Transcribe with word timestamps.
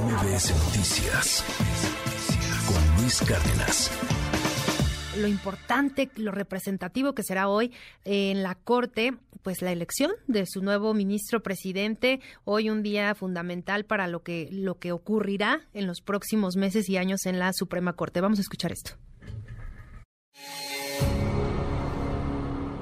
MBS 0.00 0.50
Noticias 0.64 1.44
con 2.66 2.96
Luis 3.00 3.20
Cárdenas 3.20 3.90
lo 5.16 5.28
importante, 5.28 6.10
lo 6.16 6.32
representativo 6.32 7.14
que 7.14 7.22
será 7.22 7.48
hoy 7.48 7.72
en 8.04 8.42
la 8.42 8.56
Corte, 8.56 9.14
pues 9.42 9.62
la 9.62 9.70
elección 9.70 10.10
de 10.26 10.44
su 10.46 10.60
nuevo 10.60 10.92
ministro 10.92 11.40
presidente, 11.40 12.20
hoy 12.44 12.68
un 12.68 12.82
día 12.82 13.14
fundamental 13.14 13.84
para 13.84 14.08
lo 14.08 14.24
que 14.24 14.48
lo 14.50 14.80
que 14.80 14.90
ocurrirá 14.90 15.60
en 15.72 15.86
los 15.86 16.00
próximos 16.00 16.56
meses 16.56 16.88
y 16.88 16.96
años 16.96 17.26
en 17.26 17.38
la 17.38 17.52
Suprema 17.52 17.92
Corte. 17.92 18.20
Vamos 18.20 18.40
a 18.40 18.42
escuchar 18.42 18.72
esto. 18.72 18.96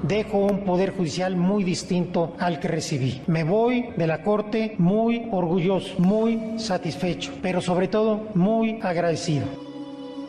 Dejo 0.03 0.37
un 0.37 0.63
poder 0.63 0.95
judicial 0.95 1.35
muy 1.35 1.63
distinto 1.63 2.35
al 2.39 2.59
que 2.59 2.67
recibí. 2.67 3.21
Me 3.27 3.43
voy 3.43 3.89
de 3.97 4.07
la 4.07 4.21
Corte 4.21 4.75
muy 4.77 5.27
orgulloso, 5.31 5.95
muy 5.99 6.59
satisfecho, 6.59 7.33
pero 7.41 7.61
sobre 7.61 7.87
todo 7.87 8.27
muy 8.35 8.79
agradecido. 8.81 9.63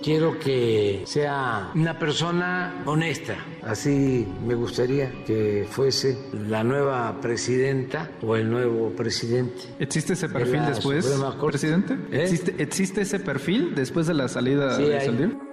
Quiero 0.03 0.39
que 0.39 1.03
sea 1.07 1.71
una 1.75 1.99
persona 1.99 2.83
honesta. 2.85 3.37
Así 3.63 4.27
me 4.47 4.55
gustaría 4.55 5.11
que 5.25 5.67
fuese 5.71 6.19
la 6.47 6.63
nueva 6.63 7.19
presidenta 7.23 8.11
o 8.21 8.37
el 8.37 8.51
nuevo 8.51 8.91
presidente. 8.91 9.63
¿Existe 9.79 10.13
ese 10.13 10.29
perfil 10.29 10.61
después, 10.67 11.07
presidente? 11.41 11.97
¿Eh? 12.13 12.29
¿Existe, 12.59 13.01
ese 13.01 13.19
perfil 13.19 13.75
después 13.75 14.07
de 14.07 14.13
la 14.13 14.29
salida 14.29 14.77
de 14.77 15.01
Saldívar? 15.01 15.44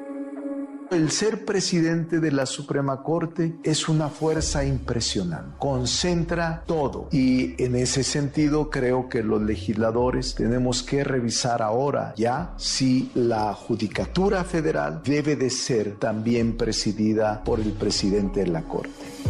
El 0.92 1.10
ser 1.10 1.46
presidente 1.46 2.20
de 2.20 2.34
la 2.34 2.46
Suprema 2.46 3.02
Corte 3.02 3.56
es 3.64 3.88
una 3.88 4.10
fuerza 4.10 4.66
impresionante, 4.66 5.56
concentra 5.58 6.66
todo 6.68 7.08
y 7.14 7.56
en 7.64 7.78
ese 7.78 8.04
sentido 8.04 8.70
creo 8.70 9.08
que 9.08 9.24
los 9.24 9.42
legisladores 9.42 10.36
tenemos 10.36 10.84
que 10.84 11.06
revisar 11.06 11.62
ahora 11.62 12.14
ya 12.18 12.54
si 12.58 13.10
la 13.16 13.54
Judicatura 13.54 14.44
Federal 14.44 15.02
debe 15.02 15.38
de 15.38 15.50
ser 15.50 15.96
también 15.96 16.58
presidida 16.58 17.42
por 17.42 17.62
el 17.62 17.72
presidente 17.72 18.42
de 18.42 18.48
la 18.48 18.64
Corte. 18.64 19.21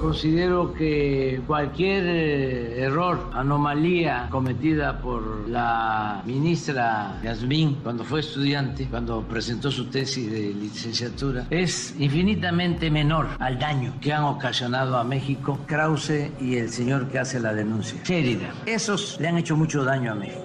Considero 0.00 0.74
que 0.74 1.40
cualquier 1.46 2.04
eh, 2.06 2.82
error, 2.82 3.18
anomalía 3.32 4.28
cometida 4.30 5.00
por 5.00 5.48
la 5.48 6.22
ministra 6.26 7.18
Yasmín 7.22 7.78
cuando 7.82 8.04
fue 8.04 8.20
estudiante, 8.20 8.86
cuando 8.90 9.22
presentó 9.22 9.70
su 9.70 9.90
tesis 9.90 10.30
de 10.30 10.54
licenciatura, 10.54 11.46
es 11.50 11.98
infinitamente 11.98 12.90
menor 12.90 13.26
al 13.38 13.58
daño 13.58 13.94
que 14.00 14.12
han 14.12 14.24
ocasionado 14.24 14.96
a 14.98 15.04
México 15.04 15.58
Krause 15.66 16.30
y 16.40 16.56
el 16.56 16.68
señor 16.68 17.08
que 17.08 17.18
hace 17.18 17.40
la 17.40 17.54
denuncia, 17.54 17.98
Sheridan. 18.04 18.50
Esos 18.66 19.18
le 19.20 19.28
han 19.28 19.38
hecho 19.38 19.56
mucho 19.56 19.82
daño 19.82 20.12
a 20.12 20.14
México. 20.14 20.42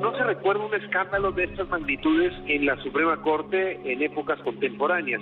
No 0.00 0.16
se 0.16 0.22
recuerda 0.22 0.64
un 0.64 0.74
escándalo 0.74 1.32
de 1.32 1.44
estas 1.44 1.68
magnitudes 1.68 2.32
en 2.46 2.64
la 2.64 2.80
Suprema 2.82 3.20
Corte 3.22 3.80
en 3.84 4.02
épocas 4.02 4.40
contemporáneas. 4.42 5.20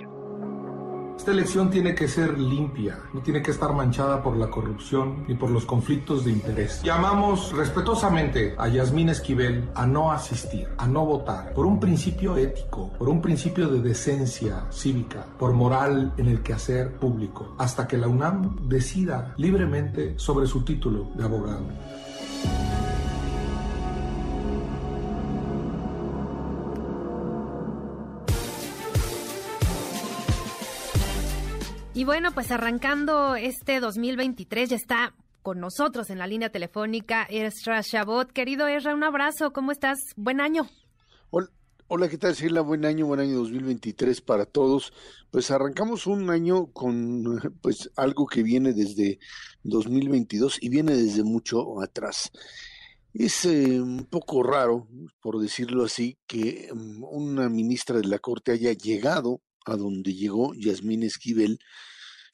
Esta 1.17 1.31
elección 1.31 1.71
tiene 1.71 1.95
que 1.95 2.07
ser 2.07 2.37
limpia, 2.39 2.99
no 3.11 3.21
tiene 3.21 3.41
que 3.41 3.49
estar 3.49 3.73
manchada 3.73 4.21
por 4.21 4.37
la 4.37 4.49
corrupción 4.49 5.25
ni 5.27 5.33
por 5.33 5.49
los 5.49 5.65
conflictos 5.65 6.23
de 6.23 6.31
interés. 6.31 6.81
Llamamos 6.83 7.51
respetuosamente 7.53 8.53
a 8.57 8.67
Yasmín 8.67 9.09
Esquivel 9.09 9.67
a 9.73 9.87
no 9.87 10.11
asistir, 10.11 10.69
a 10.77 10.87
no 10.87 11.05
votar, 11.05 11.53
por 11.53 11.65
un 11.65 11.79
principio 11.79 12.37
ético, 12.37 12.93
por 12.99 13.09
un 13.09 13.19
principio 13.19 13.67
de 13.67 13.81
decencia 13.81 14.67
cívica, 14.71 15.25
por 15.39 15.53
moral 15.53 16.13
en 16.17 16.27
el 16.27 16.43
quehacer 16.43 16.93
público, 16.97 17.55
hasta 17.57 17.87
que 17.87 17.97
la 17.97 18.07
UNAM 18.07 18.69
decida 18.69 19.33
libremente 19.37 20.13
sobre 20.19 20.45
su 20.45 20.63
título 20.63 21.09
de 21.15 21.23
abogado. 21.23 21.65
Y 31.97 32.03
bueno, 32.03 32.31
pues 32.31 32.51
arrancando 32.51 33.35
este 33.35 33.79
2023 33.79 34.69
ya 34.69 34.75
está 34.75 35.15
con 35.41 35.59
nosotros 35.59 36.11
en 36.11 36.19
la 36.19 36.27
línea 36.27 36.51
telefónica 36.51 37.23
Ezra 37.23 37.81
Shabot. 37.81 38.31
Querido 38.31 38.67
Ezra, 38.67 38.93
un 38.93 39.03
abrazo, 39.03 39.51
¿cómo 39.51 39.71
estás? 39.71 39.97
Buen 40.15 40.39
año. 40.39 40.69
Hola, 41.89 42.07
¿qué 42.07 42.19
tal, 42.19 42.35
Sheila? 42.35 42.61
Buen 42.61 42.85
año, 42.85 43.07
buen 43.07 43.19
año 43.19 43.37
2023 43.37 44.21
para 44.21 44.45
todos. 44.45 44.93
Pues 45.31 45.49
arrancamos 45.49 46.05
un 46.05 46.29
año 46.29 46.67
con 46.67 47.23
pues 47.63 47.89
algo 47.95 48.27
que 48.27 48.43
viene 48.43 48.73
desde 48.73 49.17
2022 49.63 50.59
y 50.61 50.69
viene 50.69 50.93
desde 50.93 51.23
mucho 51.23 51.81
atrás. 51.81 52.29
Es 53.11 53.43
eh, 53.45 53.81
un 53.81 54.05
poco 54.05 54.43
raro, 54.43 54.87
por 55.19 55.39
decirlo 55.39 55.85
así, 55.85 56.19
que 56.27 56.69
mm, 56.71 57.03
una 57.05 57.49
ministra 57.49 57.97
de 57.97 58.07
la 58.07 58.19
Corte 58.19 58.51
haya 58.51 58.73
llegado 58.73 59.41
a 59.67 59.77
donde 59.77 60.13
llegó 60.13 60.53
Yasmín 60.53 61.03
Esquivel 61.03 61.59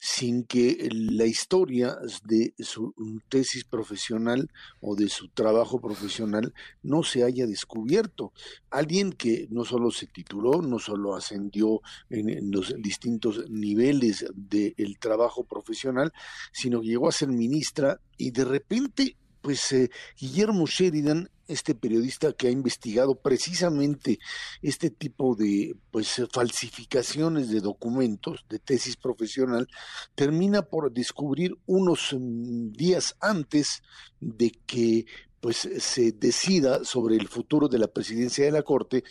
sin 0.06 0.44
que 0.44 0.86
la 0.92 1.24
historia 1.24 1.96
de 2.24 2.52
su 2.58 2.94
tesis 3.30 3.64
profesional 3.64 4.50
o 4.82 4.96
de 4.96 5.08
su 5.08 5.28
trabajo 5.28 5.80
profesional 5.80 6.52
no 6.82 7.02
se 7.02 7.24
haya 7.24 7.46
descubierto. 7.46 8.34
Alguien 8.70 9.14
que 9.14 9.46
no 9.50 9.64
solo 9.64 9.90
se 9.90 10.06
tituló, 10.06 10.60
no 10.60 10.78
solo 10.78 11.16
ascendió 11.16 11.80
en, 12.10 12.50
los 12.50 12.74
distintos 12.82 13.48
niveles 13.48 14.26
del 14.34 14.98
trabajo 14.98 15.44
profesional, 15.44 16.12
sino 16.52 16.82
que 16.82 16.88
llegó 16.88 17.08
a 17.08 17.12
ser 17.12 17.28
ministra 17.30 17.98
y 18.18 18.30
de 18.30 18.44
repente 18.44 19.16
pues 19.44 19.72
eh, 19.72 19.90
Guillermo 20.18 20.64
Sheridan, 20.66 21.28
este 21.46 21.74
periodista 21.74 22.32
que 22.32 22.48
ha 22.48 22.50
investigado 22.50 23.14
precisamente 23.14 24.18
este 24.62 24.88
tipo 24.88 25.36
de 25.36 25.76
pues 25.90 26.22
falsificaciones 26.32 27.50
de 27.50 27.60
documentos, 27.60 28.46
de 28.48 28.58
tesis 28.58 28.96
profesional, 28.96 29.68
termina 30.14 30.62
por 30.62 30.90
descubrir 30.90 31.58
unos 31.66 32.16
mm, 32.18 32.70
días 32.70 33.16
antes 33.20 33.82
de 34.18 34.50
que 34.64 35.04
pues 35.44 35.68
se 35.76 36.12
decida 36.12 36.84
sobre 36.84 37.16
el 37.16 37.28
futuro 37.28 37.68
de 37.68 37.78
la 37.78 37.88
presidencia 37.88 38.46
de 38.46 38.50
la 38.50 38.62
Corte, 38.62 39.04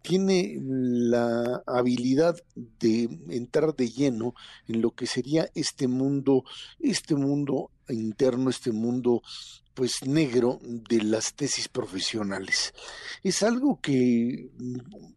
tiene 0.00 0.56
la 0.62 1.62
habilidad 1.66 2.36
de 2.54 3.02
entrar 3.28 3.76
de 3.76 3.90
lleno 3.90 4.32
en 4.66 4.80
lo 4.80 4.92
que 4.92 5.06
sería 5.06 5.50
este 5.54 5.86
mundo, 5.86 6.44
este 6.80 7.14
mundo 7.16 7.70
interno, 7.90 8.48
este 8.48 8.72
mundo 8.72 9.20
pues 9.74 10.06
negro 10.06 10.58
de 10.62 11.02
las 11.02 11.34
tesis 11.34 11.68
profesionales. 11.68 12.72
Es 13.22 13.42
algo 13.42 13.78
que 13.82 14.48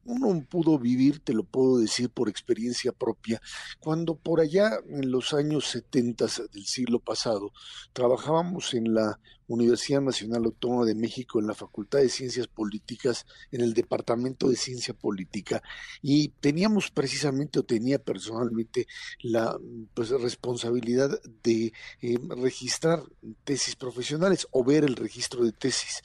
uno 0.04 0.46
pudo 0.50 0.78
vivir, 0.78 1.22
te 1.22 1.34
lo 1.34 1.46
puedo 1.46 1.78
decir 1.78 2.10
por 2.10 2.28
experiencia 2.28 2.92
propia, 2.92 3.40
cuando 3.80 4.16
por 4.16 4.42
allá 4.42 4.72
en 4.90 5.12
los 5.12 5.34
años 5.34 5.68
70 5.68 6.26
del 6.52 6.66
siglo 6.66 7.00
pasado 7.00 7.54
trabajábamos 7.94 8.74
en 8.74 8.94
la 8.94 9.18
Universidad 9.47 10.02
Nacional 10.02 10.46
Autónoma 10.46 10.85
de 10.85 10.96
México 10.96 11.40
en 11.40 11.47
la 11.47 11.53
Facultad 11.53 12.00
de 12.00 12.09
Ciencias 12.09 12.47
Políticas, 12.47 13.25
en 13.52 13.62
el 13.62 13.74
Departamento 13.74 14.50
de 14.50 14.56
Ciencia 14.56 14.94
Política, 14.94 15.62
y 16.02 16.30
teníamos 16.40 16.91
precisamente 16.91 17.59
o 17.59 17.63
tenía 17.63 18.00
personalmente 18.00 18.88
la 19.22 19.57
pues, 19.94 20.09
responsabilidad 20.09 21.19
de 21.44 21.74
eh, 22.02 22.19
registrar 22.30 23.03
tesis 23.44 23.75
profesionales 23.75 24.47
o 24.52 24.63
ver 24.63 24.84
el 24.84 24.96
registro 24.96 25.44
de 25.44 25.52
tesis. 25.52 26.02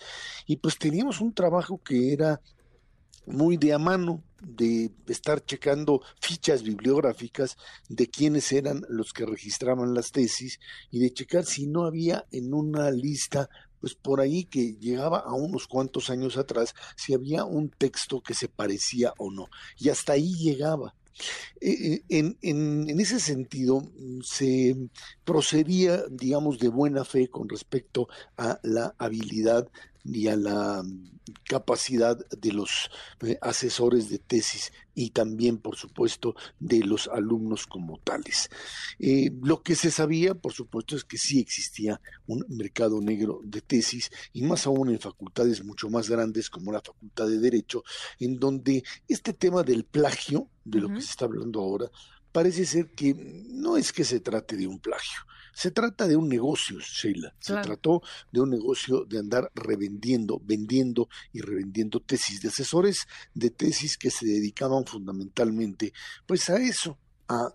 Y 0.47 0.57
pues 0.57 0.79
teníamos 0.79 1.21
un 1.21 1.35
trabajo 1.35 1.81
que 1.83 2.13
era 2.13 2.41
muy 3.27 3.57
de 3.57 3.73
a 3.73 3.79
mano 3.79 4.23
de 4.41 4.91
estar 5.07 5.45
checando 5.45 6.03
fichas 6.21 6.63
bibliográficas 6.63 7.57
de 7.89 8.09
quiénes 8.09 8.51
eran 8.53 8.85
los 8.89 9.13
que 9.13 9.25
registraban 9.25 9.95
las 9.95 10.11
tesis 10.11 10.59
y 10.91 10.99
de 10.99 11.13
checar 11.13 11.45
si 11.45 11.67
no 11.67 11.85
había 11.85 12.27
en 12.33 12.53
una 12.53 12.91
lista 12.91 13.49
pues 13.83 13.97
por 13.97 14.21
ahí 14.21 14.45
que 14.45 14.75
llegaba 14.75 15.19
a 15.19 15.35
unos 15.35 15.67
cuantos 15.67 16.09
años 16.09 16.37
atrás 16.37 16.73
si 16.97 17.15
había 17.15 17.45
un 17.45 17.69
texto 17.69 18.21
que 18.23 18.33
se 18.33 18.49
parecía 18.49 19.13
o 19.19 19.33
no. 19.33 19.49
Y 19.77 19.89
hasta 19.89 20.13
ahí 20.13 20.35
llegaba. 20.35 20.95
Eh, 21.61 21.71
eh, 21.71 22.03
en, 22.09 22.39
en, 22.43 22.89
en, 22.89 23.01
ese 23.01 23.19
sentido, 23.19 23.83
se 24.23 24.77
procedía, 25.25 26.05
digamos, 26.09 26.61
de 26.61 26.69
buena 26.69 27.05
fe 27.05 27.29
con 27.29 27.49
respecto 27.49 28.09
a 28.37 28.61
la 28.63 28.95
habilidad 28.99 29.69
y 30.05 30.29
a 30.29 30.37
la 30.37 30.83
capacidad 31.45 32.19
de 32.31 32.53
los 32.53 32.91
eh, 33.21 33.39
asesores 33.41 34.09
de 34.11 34.19
tesis 34.19 34.73
y 34.95 35.11
también, 35.11 35.59
por 35.59 35.77
supuesto, 35.77 36.35
de 36.59 36.81
los 36.81 37.09
alumnos 37.09 37.67
como 37.67 37.99
tales. 37.99 38.51
Eh, 38.99 39.31
lo 39.43 39.63
que 39.63 39.75
se 39.75 39.91
sabía, 39.91 40.35
por 40.35 40.53
supuesto, 40.53 40.97
es 40.97 41.05
que 41.05 41.19
sí 41.19 41.41
existía 41.41 42.01
un 42.27 42.45
mercado 42.49 43.01
negro 43.01 43.41
de 43.45 43.61
tesis 43.61 44.11
y 44.33 44.43
más 44.43 44.67
aún 44.67 44.91
en 44.91 44.99
facultades 44.99 45.65
mucho 45.65 45.89
más 45.89 46.11
grandes 46.11 46.51
como 46.51 46.73
la 46.73 46.81
Facultad 46.81 47.29
de 47.29 47.39
Derecho, 47.39 47.85
en 48.19 48.39
donde 48.39 48.83
este 49.09 49.33
tema 49.33 49.63
del 49.63 49.85
plagio, 49.85 50.49
de 50.65 50.81
lo 50.81 50.89
que 50.89 51.01
se 51.01 51.11
está 51.11 51.25
hablando 51.25 51.61
ahora, 51.61 51.91
parece 52.33 52.65
ser 52.65 52.91
que 52.91 53.15
no 53.15 53.77
es 53.77 53.93
que 53.93 54.05
se 54.05 54.21
trate 54.21 54.57
de 54.57 54.67
un 54.67 54.79
plagio, 54.79 55.21
Se 55.53 55.71
trata 55.71 56.09
de 56.09 56.17
un 56.17 56.29
negocio, 56.29 56.79
Sheila. 56.81 57.35
Se 57.39 57.55
trató 57.55 58.03
de 58.31 58.41
un 58.41 58.51
negocio 58.51 59.05
de 59.05 59.19
andar 59.19 59.51
revendiendo, 59.55 60.41
vendiendo 60.45 61.09
y 61.33 61.41
revendiendo 61.41 62.01
tesis 62.01 62.41
de 62.41 62.49
asesores 62.49 63.07
de 63.35 63.51
tesis 63.51 63.97
que 63.97 64.11
se 64.11 64.27
dedicaban 64.27 64.87
fundamentalmente 64.87 65.93
pues 66.27 66.49
a 66.49 66.57
eso, 66.57 66.99
a, 67.29 67.53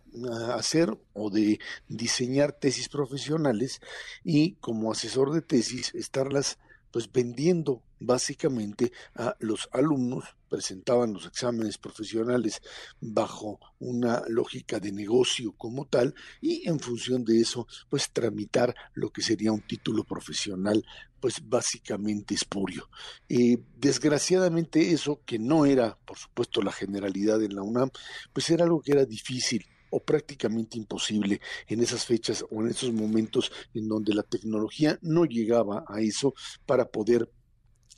hacer 0.53 0.97
o 1.13 1.29
de 1.29 1.59
diseñar 1.87 2.53
tesis 2.53 2.89
profesionales 2.89 3.81
y 4.23 4.53
como 4.53 4.91
asesor 4.91 5.31
de 5.31 5.41
tesis 5.41 5.93
estarlas 5.95 6.57
pues 6.91 7.11
vendiendo 7.11 7.83
básicamente 7.99 8.91
a 9.15 9.35
los 9.39 9.69
alumnos 9.71 10.25
presentaban 10.49 11.13
los 11.13 11.25
exámenes 11.25 11.77
profesionales 11.77 12.61
bajo 13.01 13.59
una 13.79 14.23
lógica 14.27 14.79
de 14.79 14.91
negocio 14.91 15.53
como 15.57 15.85
tal 15.85 16.15
y 16.41 16.67
en 16.67 16.79
función 16.79 17.23
de 17.25 17.41
eso 17.41 17.67
pues 17.89 18.11
tramitar 18.11 18.73
lo 18.93 19.09
que 19.09 19.21
sería 19.21 19.51
un 19.51 19.61
título 19.61 20.03
profesional 20.03 20.85
pues 21.19 21.41
básicamente 21.43 22.35
espurio. 22.35 22.89
Eh, 23.27 23.57
desgraciadamente 23.75 24.91
eso 24.91 25.21
que 25.25 25.39
no 25.39 25.65
era 25.65 25.97
por 26.05 26.17
supuesto 26.17 26.61
la 26.61 26.71
generalidad 26.71 27.41
en 27.43 27.55
la 27.55 27.63
UNAM 27.63 27.89
pues 28.33 28.49
era 28.49 28.63
algo 28.63 28.81
que 28.81 28.93
era 28.93 29.05
difícil 29.05 29.65
o 29.89 29.99
prácticamente 30.01 30.77
imposible 30.77 31.41
en 31.67 31.81
esas 31.81 32.05
fechas 32.05 32.45
o 32.49 32.61
en 32.61 32.69
esos 32.69 32.91
momentos 32.91 33.51
en 33.73 33.87
donde 33.87 34.13
la 34.13 34.23
tecnología 34.23 34.97
no 35.01 35.25
llegaba 35.25 35.85
a 35.87 36.01
eso 36.01 36.33
para 36.65 36.85
poder 36.85 37.29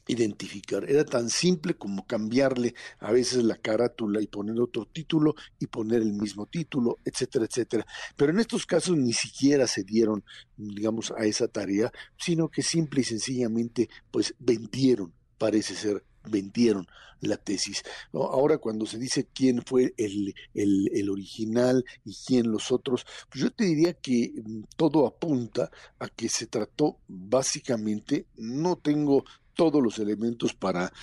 identificar. 0.09 0.89
Era 0.89 1.05
tan 1.05 1.29
simple 1.29 1.75
como 1.75 2.05
cambiarle 2.05 2.73
a 2.99 3.11
veces 3.11 3.43
la 3.43 3.57
carátula 3.57 4.21
y 4.21 4.27
poner 4.27 4.59
otro 4.59 4.85
título 4.85 5.35
y 5.59 5.67
poner 5.67 6.01
el 6.01 6.13
mismo 6.13 6.47
título, 6.47 6.97
etcétera, 7.05 7.45
etcétera. 7.45 7.85
Pero 8.15 8.31
en 8.31 8.39
estos 8.39 8.65
casos 8.65 8.97
ni 8.97 9.13
siquiera 9.13 9.67
se 9.67 9.83
dieron, 9.83 10.23
digamos, 10.57 11.11
a 11.11 11.25
esa 11.25 11.47
tarea, 11.47 11.91
sino 12.17 12.49
que 12.49 12.63
simple 12.63 13.01
y 13.01 13.03
sencillamente, 13.03 13.87
pues 14.09 14.33
vendieron, 14.39 15.13
parece 15.37 15.75
ser, 15.75 16.03
vendieron 16.27 16.87
la 17.21 17.37
tesis. 17.37 17.83
Ahora 18.13 18.57
cuando 18.57 18.85
se 18.85 18.97
dice 18.97 19.27
quién 19.33 19.61
fue 19.61 19.93
el, 19.97 20.33
el, 20.53 21.09
original 21.09 21.83
y 22.03 22.15
quién 22.25 22.51
los 22.51 22.71
otros, 22.71 23.05
pues 23.29 23.43
yo 23.43 23.51
te 23.51 23.65
diría 23.65 23.93
que 23.93 24.33
mm, 24.43 24.63
todo 24.75 25.05
apunta 25.05 25.69
a 25.99 26.07
que 26.09 26.29
se 26.29 26.47
trató 26.47 26.97
básicamente, 27.07 28.25
no 28.37 28.77
tengo 28.77 29.25
todos 29.59 29.83
los 29.83 29.99
elementos 29.99 30.53
para 30.53 30.93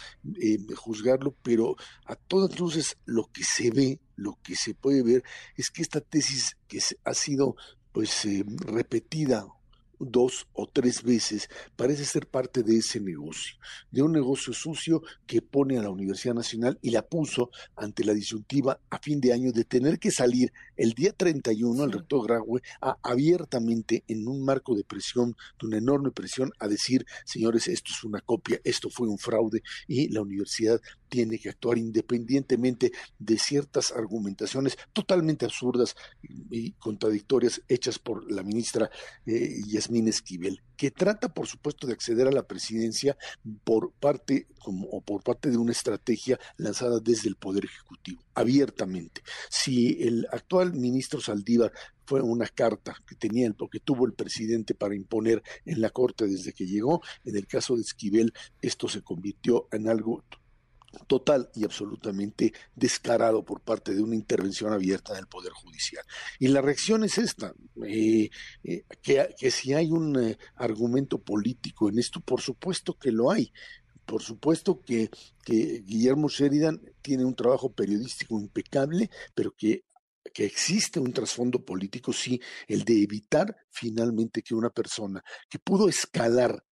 eh, 0.41 0.57
juzgarlo, 0.75 1.37
pero 1.43 1.77
a 2.07 2.17
todas 2.17 2.59
luces 2.59 2.97
lo 3.05 3.27
que 3.31 3.45
se 3.45 3.71
ve, 3.71 4.01
lo 4.17 4.39
que 4.43 4.57
se 4.57 4.73
puede 4.73 5.03
ver, 5.03 5.23
es 5.57 5.71
que 5.71 5.83
esta 5.83 6.01
tesis 6.01 6.57
que 6.67 6.81
ha 7.05 7.13
sido 7.13 7.55
pues 7.93 8.25
eh, 8.25 8.47
repetida 8.61 9.47
dos 9.99 10.47
o 10.53 10.67
tres 10.67 11.03
veces, 11.03 11.49
parece 11.77 12.05
ser 12.05 12.27
parte 12.27 12.63
de 12.63 12.79
ese 12.79 13.01
negocio, 13.01 13.57
de 13.91 14.03
un 14.03 14.13
negocio 14.13 14.53
sucio 14.53 15.03
que 15.27 15.43
pone 15.43 15.79
a 15.79 15.83
la 15.83 15.91
Universidad 15.91 16.35
Nacional 16.35 16.79
y 16.83 16.91
la 16.91 17.03
puso 17.03 17.51
ante 17.75 18.05
la 18.05 18.15
disyuntiva 18.15 18.81
a 18.91 18.99
fin 18.99 19.21
de 19.21 19.33
año 19.33 19.53
de 19.53 19.65
tener 19.65 19.99
que 19.99 20.11
salir 20.11 20.53
el 20.77 20.93
día 20.93 21.13
31 21.13 21.85
el 21.85 21.93
rector 21.93 22.27
Graue 22.27 22.63
a, 22.81 22.97
abiertamente 23.03 24.05
en 24.09 24.29
un 24.29 24.45
marco 24.45 24.75
de 24.75 24.85
presión, 24.85 25.37
de 25.61 25.67
una 25.67 25.79
enorme 25.79 26.11
presión, 26.11 26.51
a 26.59 26.69
decir, 26.69 27.07
señores, 27.25 27.69
esto 27.69 27.93
es 27.93 28.05
una 28.05 28.21
copia, 28.21 28.61
esto 28.65 28.91
fue 28.91 29.09
un 29.09 29.19
fraude 29.19 29.63
y 29.87 30.09
la 30.09 30.23
universidad 30.23 30.81
tiene 31.09 31.39
que 31.39 31.49
actuar 31.49 31.79
independientemente 31.79 32.93
de 33.19 33.39
ciertas 33.39 33.93
argumentaciones 33.93 34.77
totalmente 34.93 35.45
absurdas 35.45 35.97
y, 36.23 36.73
contradictorias 36.73 37.63
hechas 37.69 37.99
por 37.99 38.31
la 38.31 38.43
ministra 38.43 38.91
eh, 39.25 39.55
Yasmín 39.87 40.09
Esquivel, 40.09 40.63
que 40.77 40.91
trata, 40.91 41.29
por 41.29 41.47
supuesto, 41.47 41.87
de 41.87 41.93
acceder 41.93 42.27
a 42.27 42.33
la 42.33 42.47
presidencia 42.47 43.17
por 43.65 43.93
parte 43.93 44.49
como, 44.59 44.89
o 44.89 45.01
por 45.01 45.23
parte 45.23 45.51
de 45.51 45.57
una 45.57 45.73
estrategia 45.73 46.39
lanzada 46.57 47.01
desde 47.01 47.29
el 47.29 47.37
Poder 47.37 47.65
Ejecutivo, 47.65 48.23
abiertamente. 48.35 49.23
Si 49.49 50.03
el 50.03 50.27
actual 50.33 50.75
ministro 50.75 51.21
Saldívar 51.21 51.73
fue 52.05 52.21
una 52.21 52.47
carta 52.47 52.97
que 53.07 53.17
tenía 53.17 53.53
que 53.71 53.81
tuvo 53.81 54.07
el 54.07 54.13
presidente 54.13 54.75
para 54.75 54.95
imponer 54.95 55.43
en 55.65 55.81
la 55.81 55.91
corte 55.91 56.27
desde 56.27 56.53
que 56.53 56.67
llegó. 56.67 57.03
En 57.25 57.37
el 57.37 57.47
caso 57.47 57.75
de 57.75 57.83
Esquivel, 57.83 58.33
esto 58.63 58.89
se 58.89 59.03
convirtió 59.03 59.69
en 59.73 59.89
algo 59.89 60.25
total 61.07 61.51
y 61.55 61.65
absolutamente 61.65 62.53
descarado 62.75 63.45
por 63.45 63.61
parte 63.61 63.95
de 63.95 64.03
una 64.03 64.15
intervención 64.15 64.73
abierta 64.73 65.15
del 65.15 65.27
Poder 65.27 65.53
Judicial. 65.53 66.05
Y 66.39 66.49
la 66.49 66.61
reacción 66.61 67.05
es 67.05 67.19
esta, 67.19 67.55
eh, 67.85 68.31
eh, 68.65 68.85
que, 69.03 69.51
si 69.51 69.75
hay 69.75 69.91
un 69.91 70.19
eh, 70.19 70.39
argumento 70.57 71.19
político 71.19 71.89
en 71.89 71.99
esto, 71.99 72.21
por 72.21 72.41
supuesto 72.41 72.99
que 72.99 73.13
lo 73.13 73.31
hay. 73.31 73.53
Por 74.05 74.23
supuesto 74.23 74.81
que, 74.83 75.11
que 75.45 75.83
Guillermo 75.85 76.29
Sheridan 76.29 76.81
tiene 77.03 77.25
un 77.25 77.35
trabajo 77.35 77.73
periodístico 77.73 78.39
impecable, 78.39 79.11
pero 79.35 79.53
que 79.57 79.85
que 80.33 80.45
existe 80.45 81.01
un 81.01 81.13
trasfondo 81.13 81.65
político, 81.65 82.13
sí, 82.13 82.39
el 82.69 82.85
de 82.85 83.03
evitar 83.03 83.57
finalmente 83.71 84.43
que 84.43 84.55
una 84.55 84.71
persona 84.71 85.23
que 85.49 85.59
pudo 85.59 85.89
escalar 85.89 86.63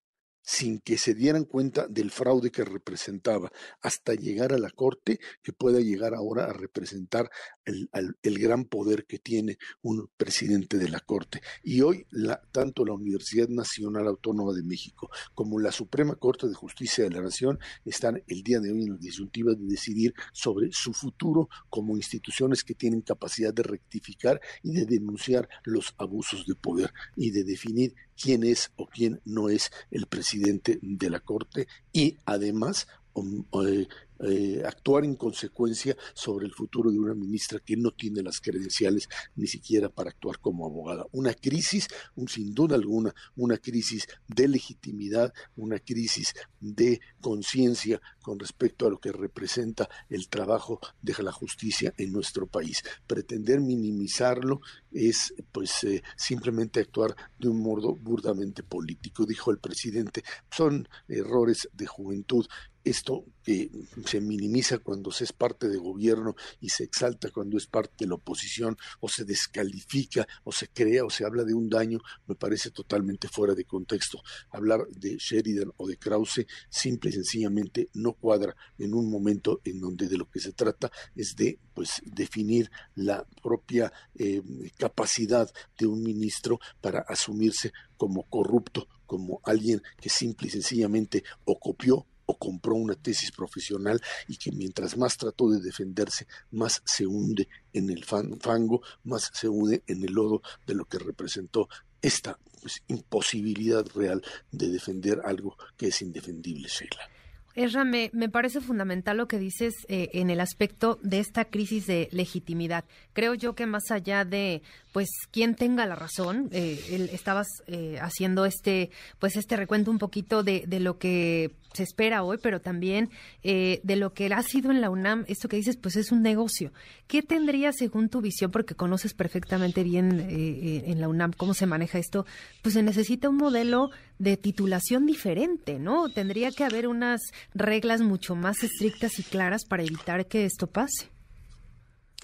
sin 0.45 0.79
que 0.79 0.97
se 0.97 1.15
dieran 1.15 1.43
cuenta 1.43 1.87
del 1.87 2.11
fraude 2.11 2.51
que 2.51 2.63
representaba, 2.63 3.51
hasta 3.81 4.13
llegar 4.13 4.53
a 4.53 4.59
la 4.59 4.69
Corte, 4.69 5.19
que 5.41 5.51
pueda 5.53 5.79
llegar 5.79 6.13
ahora 6.13 6.45
a 6.45 6.53
representar 6.53 7.29
el, 7.65 7.89
el 8.21 8.39
gran 8.39 8.65
poder 8.65 9.05
que 9.05 9.17
tiene 9.17 9.57
un 9.81 10.07
presidente 10.15 10.77
de 10.77 10.87
la 10.87 10.99
Corte. 10.99 11.41
Y 11.63 11.81
hoy, 11.81 12.05
la, 12.11 12.39
tanto 12.51 12.85
la 12.85 12.93
Universidad 12.93 13.49
Nacional 13.49 14.07
Autónoma 14.07 14.53
de 14.53 14.61
México 14.61 15.09
como 15.33 15.59
la 15.59 15.71
Suprema 15.71 16.15
Corte 16.15 16.47
de 16.47 16.53
Justicia 16.53 17.03
de 17.03 17.09
la 17.09 17.21
Nación 17.21 17.57
están 17.83 18.21
el 18.27 18.43
día 18.43 18.59
de 18.59 18.71
hoy 18.71 18.83
en 18.83 18.91
la 18.91 18.97
disyuntiva 18.97 19.53
de 19.53 19.65
decidir 19.65 20.13
sobre 20.31 20.71
su 20.71 20.93
futuro 20.93 21.49
como 21.69 21.97
instituciones 21.97 22.63
que 22.63 22.75
tienen 22.75 23.01
capacidad 23.01 23.53
de 23.53 23.63
rectificar 23.63 24.39
y 24.61 24.73
de 24.73 24.85
denunciar 24.85 25.49
los 25.63 25.95
abusos 25.97 26.45
de 26.45 26.53
poder 26.53 26.93
y 27.15 27.31
de 27.31 27.43
definir 27.43 27.95
quién 28.15 28.43
es 28.43 28.71
o 28.75 28.87
quién 28.87 29.21
no 29.25 29.49
es 29.49 29.71
el 29.89 30.05
presidente 30.05 30.34
de 30.39 31.09
la 31.09 31.19
Corte 31.19 31.67
y 31.91 32.17
además 32.25 32.87
eh, 33.15 33.87
eh, 34.19 34.63
actuar 34.65 35.03
en 35.03 35.15
consecuencia 35.15 35.95
sobre 36.13 36.45
el 36.45 36.53
futuro 36.53 36.89
de 36.89 36.97
una 36.97 37.13
ministra 37.13 37.59
que 37.59 37.75
no 37.75 37.91
tiene 37.91 38.23
las 38.23 38.39
credenciales 38.39 39.09
ni 39.35 39.45
siquiera 39.45 39.89
para 39.89 40.09
actuar 40.09 40.39
como 40.39 40.65
abogada. 40.65 41.05
Una 41.11 41.33
crisis, 41.33 41.89
sin 42.27 42.53
duda 42.53 42.75
alguna, 42.75 43.13
una 43.35 43.57
crisis 43.57 44.07
de 44.27 44.47
legitimidad, 44.47 45.33
una 45.57 45.79
crisis 45.79 46.33
de 46.61 47.01
conciencia 47.19 48.01
con 48.21 48.39
respecto 48.39 48.87
a 48.87 48.89
lo 48.89 48.99
que 48.99 49.11
representa 49.11 49.89
el 50.09 50.29
trabajo 50.29 50.79
de 51.01 51.15
la 51.21 51.33
justicia 51.33 51.93
en 51.97 52.13
nuestro 52.13 52.47
país. 52.47 52.83
Pretender 53.05 53.59
minimizarlo 53.59 54.61
es 54.91 55.33
pues 55.51 55.83
eh, 55.83 56.01
simplemente 56.15 56.79
actuar 56.79 57.15
de 57.37 57.49
un 57.49 57.61
modo 57.61 57.95
burdamente 57.95 58.63
político, 58.63 59.25
dijo 59.25 59.51
el 59.51 59.59
presidente. 59.59 60.23
Son 60.49 60.87
errores 61.07 61.69
de 61.73 61.85
juventud 61.85 62.45
esto 62.85 63.25
que 63.43 63.69
se 64.05 64.21
minimiza 64.21 64.77
cuando 64.77 65.11
se 65.11 65.25
es 65.25 65.33
parte 65.33 65.67
de 65.67 65.77
gobierno 65.77 66.35
y 66.61 66.69
se 66.69 66.83
exalta 66.83 67.31
cuando 67.31 67.57
es 67.57 67.65
parte 67.65 68.05
de 68.05 68.07
la 68.07 68.15
oposición 68.15 68.77
o 68.99 69.09
se 69.09 69.25
descalifica 69.25 70.27
o 70.43 70.51
se 70.51 70.69
crea 70.69 71.03
o 71.03 71.09
se 71.09 71.25
habla 71.25 71.43
de 71.43 71.53
un 71.53 71.67
daño, 71.67 71.99
me 72.27 72.35
parece 72.35 72.69
totalmente 72.69 73.27
fuera 73.27 73.55
de 73.55 73.65
contexto. 73.65 74.21
Hablar 74.51 74.87
de 74.87 75.17
Sheridan 75.17 75.71
o 75.77 75.87
de 75.87 75.97
Krause 75.97 76.45
simple 76.69 77.09
y 77.09 77.13
sencillamente 77.13 77.89
no 77.95 78.13
cuadra 78.13 78.55
en 78.77 78.93
un 78.93 79.09
momento 79.09 79.61
en 79.65 79.79
donde 79.79 80.07
de 80.07 80.17
lo 80.17 80.29
que 80.29 80.39
se 80.39 80.53
trata 80.53 80.91
es 81.15 81.35
de 81.35 81.59
pues 81.73 82.01
definir 82.05 82.69
la 82.93 83.25
propia 83.41 83.91
eh, 84.13 84.41
capacidad 84.77 85.51
de 85.77 85.87
un 85.87 86.03
ministro 86.03 86.59
para 86.81 86.99
asumirse 86.99 87.73
como 87.97 88.23
corrupto, 88.23 88.87
como 89.05 89.41
alguien 89.43 89.81
que 89.99 90.09
simple 90.09 90.47
y 90.47 90.51
sencillamente 90.51 91.23
o 91.45 91.59
copió 91.59 92.05
o 92.25 92.37
compró 92.37 92.75
una 92.75 92.95
tesis 92.95 93.31
profesional 93.31 94.01
y 94.27 94.37
que 94.37 94.51
mientras 94.51 94.97
más 94.97 95.17
trató 95.17 95.49
de 95.49 95.59
defenderse, 95.59 96.27
más 96.51 96.81
se 96.85 97.05
hunde 97.05 97.47
en 97.73 97.89
el 97.89 98.03
fango, 98.03 98.81
más 99.03 99.31
se 99.33 99.47
hunde 99.47 99.83
en 99.87 100.03
el 100.03 100.13
lodo 100.13 100.41
de 100.65 100.75
lo 100.75 100.85
que 100.85 100.99
representó 100.99 101.67
esta 102.01 102.37
pues, 102.61 102.81
imposibilidad 102.87 103.85
real 103.95 104.23
de 104.51 104.69
defender 104.69 105.21
algo 105.23 105.57
que 105.77 105.87
es 105.87 106.01
indefendible, 106.01 106.67
Sheila. 106.67 107.09
Esra, 107.55 107.85
me, 107.85 108.09
me, 108.11 108.27
parece 108.27 108.59
fundamental 108.59 109.15
lo 109.15 109.29
que 109.29 109.39
dices 109.39 109.73
eh, 109.87 110.09
en 110.11 110.29
el 110.29 110.41
aspecto 110.41 110.99
de 111.03 111.19
esta 111.19 111.45
crisis 111.45 111.87
de 111.87 112.09
legitimidad. 112.11 112.83
Creo 113.13 113.33
yo 113.33 113.55
que 113.55 113.65
más 113.65 113.91
allá 113.91 114.25
de, 114.25 114.61
pues, 114.95 115.09
quién 115.29 115.55
tenga 115.55 115.85
la 115.85 115.95
razón, 115.95 116.47
eh, 116.53 117.09
estabas 117.11 117.47
eh, 117.67 117.99
haciendo 117.99 118.45
este, 118.45 118.91
pues, 119.19 119.35
este 119.35 119.57
recuento 119.57 119.91
un 119.91 119.99
poquito 119.99 120.41
de, 120.41 120.63
de 120.65 120.79
lo 120.79 120.99
que 120.99 121.51
se 121.75 121.83
espera 121.83 122.23
hoy, 122.23 122.37
pero 122.41 122.61
también 122.61 123.09
eh, 123.43 123.81
de 123.83 123.97
lo 123.97 124.13
que 124.13 124.27
ha 124.27 124.41
sido 124.41 124.71
en 124.71 124.79
la 124.79 124.89
UNAM, 124.89 125.25
esto 125.27 125.49
que 125.49 125.57
dices, 125.57 125.75
pues 125.75 125.97
es 125.97 126.13
un 126.13 126.21
negocio. 126.21 126.71
¿Qué 127.07 127.21
tendría, 127.21 127.73
según 127.73 128.07
tu 128.07 128.21
visión, 128.21 128.51
porque 128.51 128.75
conoces 128.75 129.13
perfectamente 129.13 129.83
bien 129.83 130.21
eh, 130.21 130.27
eh, 130.29 130.83
en 130.87 131.01
la 131.01 131.09
UNAM 131.09 131.33
cómo 131.33 131.53
se 131.53 131.65
maneja 131.65 131.99
esto, 131.99 132.25
pues 132.61 132.73
se 132.73 132.83
necesita 132.83 133.27
un 133.27 133.35
modelo 133.35 133.89
de 134.17 134.37
titulación 134.37 135.05
diferente, 135.05 135.77
¿no? 135.77 136.07
Tendría 136.07 136.51
que 136.51 136.63
haber 136.63 136.87
unas 136.87 137.19
reglas 137.53 137.99
mucho 137.99 138.35
más 138.35 138.63
estrictas 138.63 139.19
y 139.19 139.23
claras 139.23 139.65
para 139.65 139.83
evitar 139.83 140.25
que 140.27 140.45
esto 140.45 140.67
pase 140.67 141.14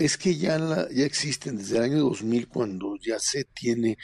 es 0.06 0.18
que 0.18 0.36
ya, 0.36 0.58
ya 0.92 1.06
existen 1.06 1.58
desde 1.58 1.78
el 1.78 1.84
año 1.84 2.00
2000 2.00 2.48
cuando 2.48 2.96
ya 2.98 3.18
se 3.20 3.44
tiene 3.44 4.00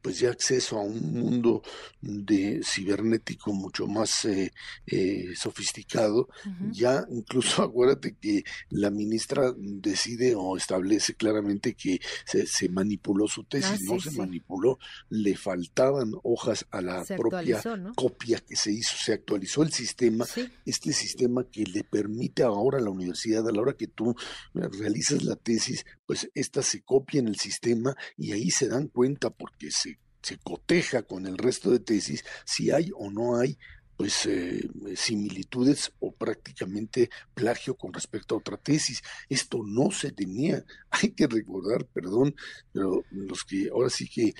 pues 0.00 0.20
ya 0.20 0.30
acceso 0.30 0.78
a 0.78 0.82
un 0.82 1.12
mundo 1.12 1.62
de 2.00 2.60
cibernético 2.64 3.52
mucho 3.52 3.88
más 3.88 4.24
eh, 4.24 4.52
eh, 4.86 5.30
sofisticado. 5.34 6.28
Ya 6.70 7.04
incluso 7.10 7.62
acuérdate 7.62 8.16
que 8.20 8.44
la 8.70 8.90
ministra 8.90 9.52
decide 9.56 10.34
o 10.36 10.56
establece 10.56 11.14
claramente 11.14 11.74
que 11.74 12.00
se, 12.24 12.68
manipuló 12.68 13.26
su 13.26 13.42
tesis 13.44 13.80
ah, 13.82 13.94
no 13.94 14.00
se 14.00 14.12
manipuló 14.12 14.78
le 15.10 15.36
faltaban 15.36 16.12
hojas 16.22 16.66
a 16.70 16.80
la 16.80 17.04
propia 17.04 17.60
copia 17.96 18.38
que 18.38 18.56
se 18.56 18.72
hizo 18.72 18.96
se 18.96 19.12
actualizó 19.12 19.62
el 19.62 19.72
sistema. 19.72 20.24
Este 20.64 20.92
sistema 20.92 21.44
que 21.44 21.64
le 21.64 21.82
permite 21.82 22.44
ahora 22.44 22.78
a 22.78 22.80
la 22.80 22.90
universidad 22.90 23.48
a 23.48 23.52
la 23.52 23.60
hora 23.60 23.72
que 23.72 23.88
tú 23.88 24.14
realizas 24.54 25.24
la 25.24 25.31
tesis, 25.36 25.84
pues 26.06 26.30
esta 26.34 26.62
se 26.62 26.82
copia 26.82 27.20
en 27.20 27.28
el 27.28 27.36
sistema 27.36 27.96
y 28.16 28.32
ahí 28.32 28.50
se 28.50 28.68
dan 28.68 28.88
cuenta 28.88 29.30
porque 29.30 29.70
se, 29.70 29.98
se 30.22 30.38
coteja 30.38 31.02
con 31.02 31.26
el 31.26 31.38
resto 31.38 31.70
de 31.70 31.80
tesis 31.80 32.24
si 32.44 32.70
hay 32.70 32.90
o 32.94 33.10
no 33.10 33.38
hay 33.38 33.58
pues 33.96 34.26
eh, 34.26 34.68
similitudes 34.96 35.92
o 36.00 36.12
prácticamente 36.12 37.10
plagio 37.34 37.76
con 37.76 37.92
respecto 37.92 38.34
a 38.34 38.38
otra 38.38 38.56
tesis. 38.56 39.02
Esto 39.28 39.62
no 39.64 39.90
se 39.90 40.12
tenía. 40.12 40.64
Hay 40.90 41.10
que 41.10 41.26
recordar, 41.26 41.86
perdón, 41.86 42.34
pero 42.72 43.04
los 43.10 43.44
que 43.44 43.68
ahora 43.70 43.90
sí 43.90 44.08
que 44.08 44.34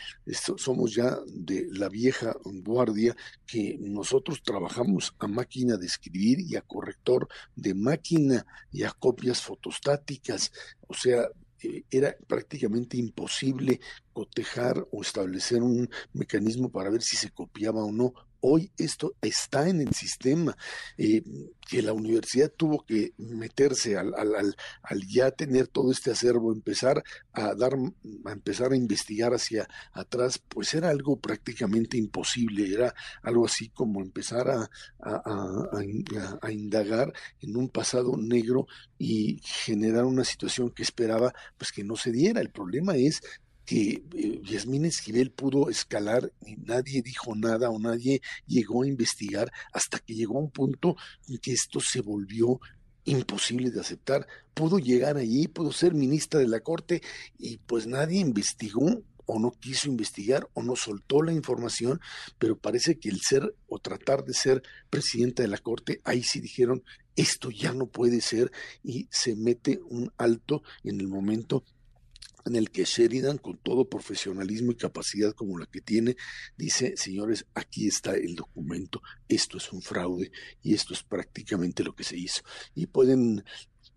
somos 0.57 0.95
ya 0.95 1.19
de 1.27 1.67
la 1.71 1.89
vieja 1.89 2.37
guardia, 2.45 3.17
que 3.47 3.77
nosotros 3.81 4.43
trabajamos 4.43 5.15
a 5.19 5.27
máquina 5.27 5.77
de 5.77 5.87
escribir 5.87 6.41
y 6.41 6.57
a 6.57 6.63
corrector 6.63 7.29
de 7.55 7.75
máquina 7.75 8.47
y 8.71 8.83
a 8.83 8.91
copias 8.93 9.43
fotostáticas. 9.43 10.53
O 10.89 10.95
sea, 10.95 11.29
eh, 11.63 11.85
era 11.91 12.17
prácticamente 12.27 12.97
imposible 12.97 13.81
cotejar 14.13 14.87
o 14.91 15.03
establecer 15.03 15.63
un 15.63 15.89
mecanismo 16.13 16.71
para 16.71 16.91
ver 16.91 17.03
si 17.03 17.17
se 17.17 17.31
copiaba 17.31 17.85
o 17.85 17.93
no 17.93 18.15
Hoy 18.45 18.73
esto 18.77 19.15
está 19.23 19.69
en 19.69 19.81
el 19.81 19.95
sistema, 19.95 20.57
eh, 20.99 21.23
que 21.69 21.81
la 21.81 21.93
universidad 21.93 22.51
tuvo 22.51 22.85
que 22.85 23.13
meterse 23.17 23.97
al, 23.97 24.13
al, 24.15 24.57
al, 24.83 25.07
ya 25.07 25.31
tener 25.31 25.69
todo 25.69 25.93
este 25.93 26.11
acervo, 26.11 26.53
empezar 26.53 27.05
a 27.33 27.55
dar, 27.55 27.75
a 28.25 28.33
empezar 28.33 28.73
a 28.73 28.77
investigar 28.77 29.33
hacia 29.33 29.69
atrás, 29.93 30.41
pues 30.49 30.75
era 30.75 30.91
algo 30.91 31.21
prácticamente 31.21 31.97
imposible, 31.97 32.69
era 32.69 32.93
algo 33.23 33.47
así 33.47 33.69
como 33.69 34.03
empezar 34.03 34.51
a, 34.51 34.69
a 36.43 36.53
indagar 36.53 37.13
en 37.41 37.57
un 37.57 37.69
pasado 37.69 38.17
negro 38.17 38.67
y 38.99 39.41
generar 39.45 40.05
una 40.05 40.25
situación 40.25 40.71
que 40.71 40.83
esperaba 40.83 41.33
pues 41.57 41.71
que 41.71 41.85
no 41.85 41.95
se 41.95 42.11
diera. 42.11 42.41
El 42.41 42.51
problema 42.51 42.97
es 42.97 43.21
que 43.73 44.05
eh, 44.19 44.43
Yasmín 44.45 44.85
Esquivel 44.85 45.31
pudo 45.31 45.71
escalar 45.71 46.31
y 46.45 46.57
nadie 46.57 47.00
dijo 47.00 47.35
nada 47.35 47.71
o 47.71 47.79
nadie 47.79 48.21
llegó 48.47 48.83
a 48.83 48.87
investigar 48.87 49.50
hasta 49.73 49.99
que 49.99 50.14
llegó 50.14 50.37
a 50.37 50.43
un 50.43 50.50
punto 50.50 50.95
en 51.26 51.38
que 51.38 51.52
esto 51.52 51.81
se 51.81 52.02
volvió 52.02 52.61
imposible 53.05 53.71
de 53.71 53.81
aceptar. 53.81 54.26
Pudo 54.52 54.79
llegar 54.79 55.17
allí, 55.17 55.49
pudo 55.49 55.73
ser 55.73 55.95
ministra 55.95 56.38
de 56.38 56.49
la 56.49 56.61
Corte 56.61 57.00
y 57.38 57.57
pues 57.57 57.87
nadie 57.87 58.21
investigó 58.21 59.02
o 59.25 59.38
no 59.38 59.52
quiso 59.52 59.88
investigar 59.88 60.47
o 60.52 60.62
no 60.62 60.76
soltó 60.76 61.23
la 61.23 61.33
información, 61.33 61.99
pero 62.38 62.59
parece 62.59 62.99
que 62.99 63.09
el 63.09 63.23
ser 63.23 63.55
o 63.69 63.79
tratar 63.79 64.23
de 64.23 64.35
ser 64.35 64.62
presidenta 64.91 65.43
de 65.43 65.49
la 65.49 65.57
Corte, 65.57 66.02
ahí 66.05 66.23
sí 66.23 66.41
dijeron, 66.41 66.85
esto 67.17 67.50
ya 67.50 67.73
no 67.73 67.87
puede 67.87 68.21
ser 68.21 68.52
y 68.85 69.09
se 69.11 69.35
mete 69.35 69.81
un 69.88 70.12
alto 70.19 70.62
en 70.85 71.00
el 71.00 71.09
momento 71.09 71.64
en 72.45 72.57
el 72.57 72.71
que 72.71 72.85
Sheridan, 72.85 73.39
con 73.39 73.59
todo 73.59 73.89
profesionalismo 73.89 74.73
y 74.73 74.77
capacidad 74.77 75.33
como 75.33 75.59
la 75.59 75.67
que 75.67 75.81
tiene, 75.81 76.17
dice, 76.57 76.97
señores, 76.97 77.47
aquí 77.55 77.87
está 77.87 78.15
el 78.15 78.35
documento, 78.35 79.03
esto 79.29 79.59
es 79.59 79.73
un 79.73 79.83
fraude 79.83 80.31
y 80.63 80.75
esto 80.75 80.95
es 80.95 81.03
prácticamente 81.03 81.85
lo 81.85 81.95
que 81.95 82.05
se 82.05 82.17
hizo. 82.17 82.43
Y 82.75 82.87
pueden 82.87 83.45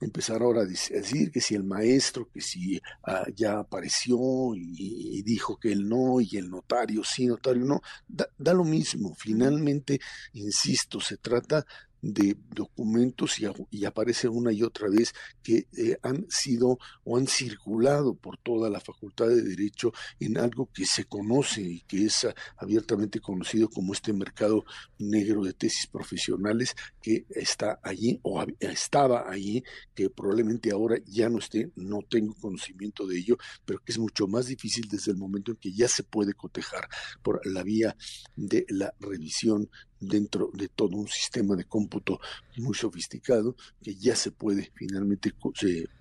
empezar 0.02 0.42
ahora 0.42 0.62
a 0.62 0.66
decir 0.66 1.32
que 1.32 1.42
si 1.42 1.56
el 1.56 1.64
maestro, 1.64 2.30
que 2.30 2.42
si 2.42 2.80
ah, 3.04 3.25
ya 3.34 3.60
apareció 3.60 4.18
y, 4.56 5.22
dijo 5.24 5.58
que 5.58 5.72
él 5.72 5.88
no, 5.88 6.20
y 6.22 6.38
el 6.38 6.50
notario 6.50 7.04
sí, 7.04 7.25
notario 7.25 7.66
no, 7.66 7.82
da, 8.08 8.28
da 8.38 8.54
lo 8.54 8.64
mismo. 8.64 9.16
Finalmente, 9.16 10.00
insisto, 10.34 11.00
se 11.00 11.18
trata 11.18 11.66
de 12.02 12.38
documentos 12.50 13.38
y, 13.72 13.86
aparece 13.86 14.28
una 14.28 14.52
y 14.52 14.64
otra 14.64 14.90
vez 14.90 15.14
que 15.42 15.68
eh, 15.78 15.98
han 16.02 16.25
sido 16.30 16.78
o 17.04 17.18
han 17.18 17.28
circulado 17.28 18.16
por 18.16 18.38
toda 18.38 18.70
la 18.70 18.80
Facultad 18.80 19.28
de 19.28 19.42
Derecho 19.42 19.92
en 20.20 20.38
algo 20.38 20.70
que 20.74 20.86
se 20.86 21.06
conoce 21.06 21.62
y 21.62 21.82
que 21.82 22.06
es 22.06 22.28
abiertamente 22.58 23.20
conocido 23.20 23.70
como 23.70 23.94
este 23.94 24.14
mercado 24.14 24.66
negro 25.00 25.44
de 25.44 25.54
tesis 25.54 25.88
profesionales 25.88 26.75
que 27.02 27.25
está 27.30 27.80
allí 27.84 28.20
o 28.24 28.44
estaba 28.60 29.30
allí, 29.30 29.64
que 29.94 30.10
probablemente 30.10 30.72
ahora 30.72 30.98
ya 31.06 31.30
no 31.30 31.40
esté, 31.40 31.72
no 31.75 32.00
tengo 32.10 32.34
conocimiento 32.36 33.06
de 33.08 33.18
ello, 33.18 33.38
pero 33.66 33.80
que 33.80 33.92
es 33.92 34.00
mucho 34.00 34.28
más 34.28 34.48
difícil 34.48 34.88
desde 34.90 35.12
el 35.12 35.18
momento 35.18 35.52
en 35.52 35.58
que 35.58 35.72
ya 35.72 35.88
se 35.88 36.04
puede 36.04 36.34
cotejar 36.34 36.88
por 37.22 37.46
la 37.46 37.64
vía 37.64 37.96
de 38.36 38.66
la 38.70 38.94
revisión 39.00 39.70
dentro 40.00 40.50
de 40.54 40.68
todo 40.68 40.98
un 40.98 41.08
sistema 41.08 41.56
de 41.56 41.66
cómputo 41.66 42.20
muy 42.58 42.76
sofisticado 42.76 43.56
que 43.82 43.96
ya 43.96 44.16
se 44.16 44.32
puede 44.32 44.72
finalmente 44.76 45.34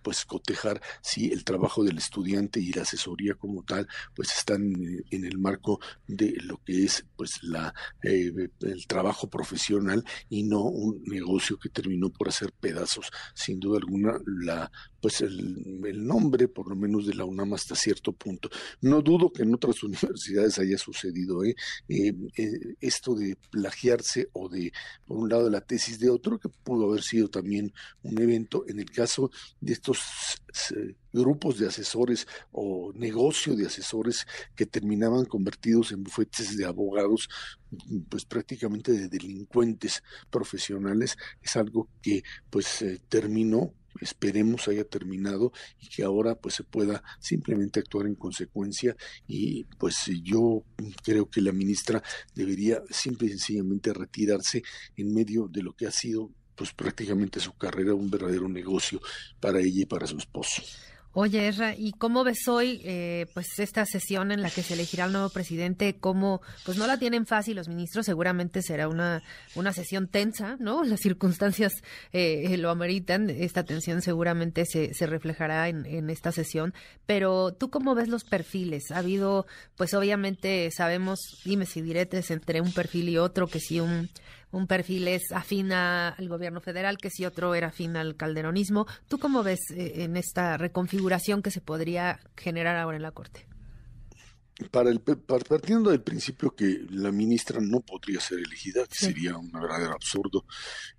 pues 0.02 0.24
cotejar 0.24 0.80
si 1.02 1.32
el 1.32 1.44
trabajo 1.44 1.84
del 1.84 1.98
estudiante 1.98 2.60
y 2.60 2.72
la 2.72 2.82
asesoría 2.82 3.34
como 3.34 3.62
tal 3.62 3.88
pues 4.14 4.32
están 4.36 4.72
en 5.10 5.24
el 5.24 5.38
marco 5.38 5.80
de 6.06 6.34
lo 6.42 6.58
que 6.64 6.84
es 6.84 7.04
pues 7.16 7.42
la 7.42 7.74
eh, 8.02 8.32
el 8.60 8.86
trabajo 8.86 9.28
profesional 9.28 10.04
y 10.28 10.42
no 10.42 10.62
un 10.62 11.02
negocio 11.04 11.58
que 11.58 11.68
terminó 11.68 12.10
por 12.10 12.28
hacer 12.28 12.52
pedazos 12.52 13.10
sin 13.34 13.60
duda 13.60 13.78
alguna 13.78 14.18
la 14.26 14.70
pues 15.04 15.20
el, 15.20 16.06
nombre, 16.06 16.48
por 16.48 16.66
lo 16.66 16.74
menos 16.74 17.06
de 17.06 17.12
la 17.12 17.26
UNAM 17.26 17.52
hasta 17.52 17.74
cierto 17.74 18.12
punto. 18.12 18.48
No 18.80 19.02
dudo 19.02 19.30
que 19.30 19.42
en 19.42 19.54
otras 19.54 19.82
universidades 19.82 20.58
haya 20.58 20.78
sucedido 20.78 21.44
¿eh? 21.44 21.54
Eh, 21.90 22.14
eh, 22.38 22.74
esto 22.80 23.14
de 23.14 23.36
plagiarse 23.50 24.30
o 24.32 24.48
de, 24.48 24.72
por 25.06 25.18
un 25.18 25.28
lado, 25.28 25.50
la 25.50 25.60
tesis 25.60 25.98
de 25.98 26.08
otro, 26.08 26.38
que 26.44 26.58
pudo 26.62 26.90
haber 26.90 27.02
sido 27.02 27.28
también 27.28 27.72
un 28.02 28.20
evento. 28.20 28.64
En 28.68 28.78
el 28.78 28.90
caso 28.90 29.30
de 29.60 29.72
estos 29.72 30.00
grupos 31.12 31.58
de 31.58 31.68
asesores 31.68 32.26
o 32.52 32.92
negocio 32.94 33.56
de 33.56 33.66
asesores 33.66 34.26
que 34.54 34.66
terminaban 34.66 35.24
convertidos 35.24 35.92
en 35.92 36.04
bufetes 36.04 36.56
de 36.56 36.66
abogados, 36.66 37.28
pues 38.08 38.24
prácticamente 38.24 38.92
de 38.92 39.08
delincuentes 39.08 40.02
profesionales, 40.30 41.16
es 41.42 41.56
algo 41.56 41.88
que 42.02 42.22
pues 42.50 42.84
terminó 43.08 43.72
esperemos 44.00 44.68
haya 44.68 44.84
terminado 44.84 45.52
y 45.80 45.88
que 45.88 46.02
ahora 46.02 46.34
pues 46.34 46.54
se 46.54 46.64
pueda 46.64 47.02
simplemente 47.20 47.80
actuar 47.80 48.06
en 48.06 48.14
consecuencia 48.14 48.96
y 49.26 49.64
pues 49.78 50.10
yo 50.22 50.64
creo 51.02 51.30
que 51.30 51.40
la 51.40 51.52
ministra 51.52 52.02
debería 52.34 52.82
simple 52.90 53.28
y 53.28 53.30
sencillamente 53.30 53.92
retirarse 53.92 54.62
en 54.96 55.14
medio 55.14 55.48
de 55.48 55.62
lo 55.62 55.74
que 55.74 55.86
ha 55.86 55.90
sido 55.90 56.30
pues 56.54 56.72
prácticamente 56.72 57.40
su 57.40 57.52
carrera 57.56 57.94
un 57.94 58.10
verdadero 58.10 58.48
negocio 58.48 59.00
para 59.40 59.60
ella 59.60 59.82
y 59.82 59.86
para 59.86 60.06
su 60.06 60.18
esposo. 60.18 60.62
Oye, 61.16 61.46
Erra, 61.46 61.76
¿y 61.78 61.92
cómo 61.92 62.24
ves 62.24 62.48
hoy 62.48 62.80
eh, 62.82 63.26
pues 63.34 63.60
esta 63.60 63.86
sesión 63.86 64.32
en 64.32 64.42
la 64.42 64.50
que 64.50 64.64
se 64.64 64.74
elegirá 64.74 65.04
el 65.04 65.12
nuevo 65.12 65.28
presidente? 65.28 65.94
¿Cómo, 65.94 66.42
pues 66.64 66.76
no 66.76 66.88
la 66.88 66.98
tienen 66.98 67.24
fácil 67.24 67.54
los 67.54 67.68
ministros, 67.68 68.04
seguramente 68.04 68.62
será 68.62 68.88
una, 68.88 69.22
una 69.54 69.72
sesión 69.72 70.08
tensa, 70.08 70.56
¿no? 70.58 70.82
Las 70.84 70.98
circunstancias 70.98 71.84
eh, 72.12 72.56
lo 72.58 72.68
ameritan, 72.68 73.30
esta 73.30 73.62
tensión 73.62 74.02
seguramente 74.02 74.64
se, 74.66 74.92
se 74.92 75.06
reflejará 75.06 75.68
en, 75.68 75.86
en 75.86 76.10
esta 76.10 76.32
sesión, 76.32 76.74
pero 77.06 77.52
¿tú 77.52 77.70
cómo 77.70 77.94
ves 77.94 78.08
los 78.08 78.24
perfiles? 78.24 78.90
Ha 78.90 78.98
habido, 78.98 79.46
pues 79.76 79.94
obviamente 79.94 80.68
sabemos, 80.72 81.20
dime 81.44 81.66
si 81.66 81.80
diretes 81.80 82.32
entre 82.32 82.60
un 82.60 82.72
perfil 82.72 83.08
y 83.08 83.18
otro, 83.18 83.46
que 83.46 83.60
si 83.60 83.78
un 83.78 84.10
un 84.54 84.66
perfil 84.66 85.08
es 85.08 85.32
afín 85.32 85.72
al 85.72 86.28
gobierno 86.28 86.60
federal, 86.60 86.98
que 86.98 87.10
si 87.10 87.24
otro 87.24 87.54
era 87.54 87.68
afín 87.68 87.96
al 87.96 88.16
calderonismo. 88.16 88.86
¿Tú 89.08 89.18
cómo 89.18 89.42
ves 89.42 89.60
eh, 89.70 90.04
en 90.04 90.16
esta 90.16 90.56
reconfiguración 90.56 91.42
que 91.42 91.50
se 91.50 91.60
podría 91.60 92.20
generar 92.36 92.76
ahora 92.76 92.96
en 92.96 93.02
la 93.02 93.10
Corte? 93.10 93.46
Para 94.70 94.90
el, 94.90 95.00
partiendo 95.00 95.90
del 95.90 96.02
principio 96.02 96.54
que 96.54 96.86
la 96.90 97.10
ministra 97.10 97.60
no 97.60 97.80
podría 97.80 98.20
ser 98.20 98.38
elegida, 98.38 98.86
que 98.86 98.94
sería 98.94 99.36
un 99.36 99.50
verdadero 99.50 99.92
absurdo, 99.92 100.44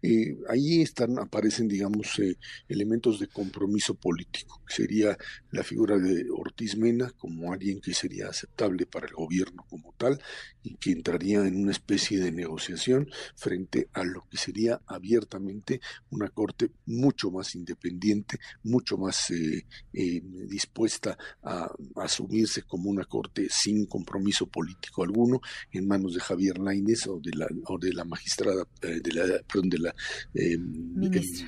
eh, 0.02 0.38
ahí 0.50 0.82
están, 0.82 1.18
aparecen, 1.20 1.68
digamos, 1.68 2.20
eh, 2.20 2.38
elementos 2.68 3.20
de 3.20 3.28
compromiso 3.28 3.96
político, 3.96 4.62
que 4.68 4.74
sería 4.74 5.18
la 5.52 5.64
figura 5.64 5.98
de 5.98 6.26
Ortiz 6.32 6.76
Mena 6.76 7.12
como 7.12 7.54
alguien 7.54 7.80
que 7.80 7.94
sería 7.94 8.28
aceptable 8.28 8.86
para 8.86 9.08
el 9.08 9.14
gobierno 9.14 9.66
como 9.70 9.94
tal 9.98 10.22
y 10.62 10.76
que 10.76 10.92
entraría 10.92 11.46
en 11.46 11.56
una 11.56 11.72
especie 11.72 12.20
de 12.20 12.34
negociación 12.34 13.10
frente 13.36 13.88
a 13.94 14.04
lo 14.04 14.28
que 14.30 14.38
sería 14.38 14.82
abiertamente 14.86 15.80
una 16.10 16.28
corte 16.30 16.72
mucho 16.86 17.32
más 17.32 17.56
independiente, 17.56 18.40
mucho 18.64 18.98
más 18.98 19.32
eh, 19.32 19.64
dispuesta 19.94 21.18
a 21.42 21.72
asumirse 21.96 22.64
como 22.64 22.90
una 22.90 23.06
corte 23.06 23.45
sin 23.50 23.86
compromiso 23.86 24.48
político 24.48 25.04
alguno 25.04 25.42
en 25.72 25.88
manos 25.88 26.14
de 26.14 26.20
Javier 26.20 26.58
Lainez 26.58 27.08
o 27.08 27.20
de 27.20 27.32
la 27.36 27.48
o 27.66 27.78
de 27.78 27.94
la 27.94 28.04
magistrada 28.04 28.68
eh, 28.82 29.00
de 29.02 29.12
la 29.14 29.40
perdón 29.44 29.70
de 29.70 29.80
la 29.80 29.96
eh, 30.34 30.58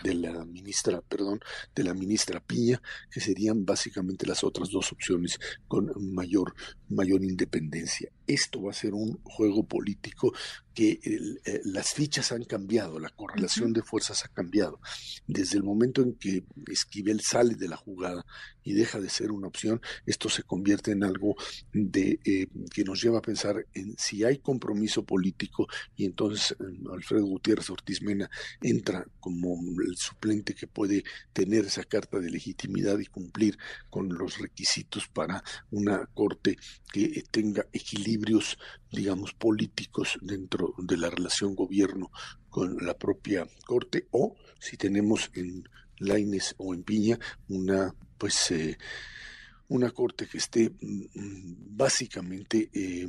de 0.03 0.13
la 0.13 0.45
ministra 0.45 1.01
perdón 1.01 1.39
de 1.75 1.83
la 1.83 1.93
ministra 1.93 2.39
Piña 2.39 2.81
que 3.11 3.19
serían 3.19 3.65
básicamente 3.65 4.25
las 4.25 4.43
otras 4.43 4.69
dos 4.69 4.91
opciones 4.91 5.39
con 5.67 5.91
mayor 6.13 6.53
mayor 6.89 7.23
independencia 7.23 8.11
esto 8.27 8.61
va 8.61 8.71
a 8.71 8.75
ser 8.75 8.93
un 8.93 9.19
juego 9.23 9.65
político 9.65 10.33
que 10.77 10.99
eh, 11.03 11.61
las 11.65 11.91
fichas 11.93 12.31
han 12.31 12.43
cambiado, 12.43 12.99
la 12.99 13.09
correlación 13.09 13.73
de 13.73 13.81
fuerzas 13.81 14.23
ha 14.25 14.27
cambiado. 14.27 14.79
Desde 15.25 15.57
el 15.57 15.63
momento 15.63 16.03
en 16.03 16.13
que 16.13 16.43
Esquivel 16.67 17.19
sale 17.21 17.55
de 17.55 17.67
la 17.67 17.77
jugada 17.77 18.23
y 18.63 18.73
deja 18.73 18.99
de 18.99 19.09
ser 19.09 19.31
una 19.31 19.47
opción, 19.47 19.81
esto 20.05 20.29
se 20.29 20.43
convierte 20.43 20.91
en 20.91 21.03
algo 21.03 21.35
de 21.73 22.19
eh, 22.23 22.47
que 22.71 22.83
nos 22.83 23.01
lleva 23.01 23.17
a 23.17 23.23
pensar 23.23 23.65
en 23.73 23.95
si 23.97 24.23
hay 24.23 24.37
compromiso 24.37 25.03
político 25.03 25.67
y 25.95 26.05
entonces 26.05 26.55
eh, 26.59 26.63
Alfredo 26.93 27.25
Gutiérrez 27.25 27.71
Ortiz 27.71 28.03
Mena 28.03 28.29
entra 28.61 29.03
como 29.19 29.57
el 29.81 29.97
suplente 29.97 30.53
que 30.53 30.67
puede 30.67 31.03
tener 31.33 31.65
esa 31.65 31.85
carta 31.85 32.19
de 32.19 32.29
legitimidad 32.29 32.99
y 32.99 33.07
cumplir 33.07 33.57
con 33.89 34.09
los 34.09 34.37
requisitos 34.37 35.07
para 35.07 35.43
una 35.71 36.05
corte 36.13 36.55
que 36.93 37.23
tenga 37.31 37.65
equilibrios 38.17 38.57
digamos, 38.91 39.33
políticos 39.33 40.17
dentro 40.21 40.73
de 40.77 40.97
la 40.97 41.09
relación 41.09 41.55
gobierno 41.55 42.11
con 42.49 42.77
la 42.85 42.97
propia 42.97 43.47
Corte, 43.65 44.07
o 44.11 44.35
si 44.59 44.77
tenemos 44.77 45.29
en 45.33 45.67
Laines 45.99 46.55
o 46.57 46.73
en 46.73 46.83
Piña 46.83 47.19
una, 47.49 47.93
pues, 48.17 48.51
eh, 48.51 48.77
una 49.67 49.91
Corte 49.91 50.27
que 50.27 50.37
esté 50.37 50.69
mm, 50.69 51.03
mm, 51.13 51.55
básicamente 51.77 52.69
eh, 52.73 53.07